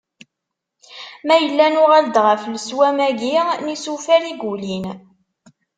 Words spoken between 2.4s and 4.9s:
leswam-agi n yisufar i yulin.